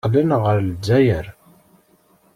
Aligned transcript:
Qqlen 0.07 0.31
ɣer 0.43 0.57
Lezzayer. 0.67 1.25